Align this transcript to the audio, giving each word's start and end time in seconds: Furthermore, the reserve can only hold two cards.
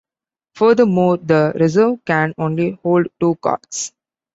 Furthermore, 0.55 1.17
the 1.17 1.53
reserve 1.53 2.03
can 2.05 2.33
only 2.39 2.71
hold 2.81 3.05
two 3.19 3.35
cards. 3.35 3.93